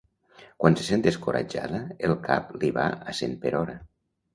Quan 0.63 0.77
se 0.79 0.85
sent 0.87 1.03
descoratjada 1.09 1.85
el 2.11 2.19
cap 2.27 2.59
li 2.59 2.77
va 2.83 2.91
a 3.15 3.19
cent 3.23 3.41
per 3.47 3.59
hora. 3.65 3.83